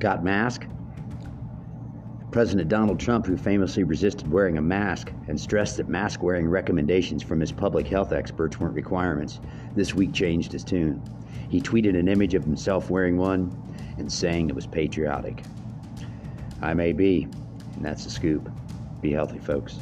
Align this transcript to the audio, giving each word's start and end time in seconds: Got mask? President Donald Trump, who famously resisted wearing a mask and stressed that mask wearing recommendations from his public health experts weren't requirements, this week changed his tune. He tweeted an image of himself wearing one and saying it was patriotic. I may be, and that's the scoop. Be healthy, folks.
Got 0.00 0.24
mask? 0.24 0.66
President 2.30 2.70
Donald 2.70 2.98
Trump, 2.98 3.26
who 3.26 3.36
famously 3.36 3.84
resisted 3.84 4.30
wearing 4.30 4.56
a 4.56 4.62
mask 4.62 5.12
and 5.28 5.38
stressed 5.38 5.76
that 5.76 5.90
mask 5.90 6.22
wearing 6.22 6.48
recommendations 6.48 7.22
from 7.22 7.38
his 7.38 7.52
public 7.52 7.86
health 7.86 8.10
experts 8.10 8.58
weren't 8.58 8.74
requirements, 8.74 9.40
this 9.76 9.94
week 9.94 10.14
changed 10.14 10.52
his 10.52 10.64
tune. 10.64 11.02
He 11.50 11.60
tweeted 11.60 11.98
an 11.98 12.08
image 12.08 12.32
of 12.32 12.44
himself 12.44 12.88
wearing 12.88 13.18
one 13.18 13.52
and 13.98 14.10
saying 14.10 14.48
it 14.48 14.54
was 14.54 14.66
patriotic. 14.66 15.42
I 16.62 16.72
may 16.72 16.92
be, 16.92 17.28
and 17.76 17.84
that's 17.84 18.04
the 18.04 18.10
scoop. 18.10 18.50
Be 19.02 19.12
healthy, 19.12 19.38
folks. 19.38 19.80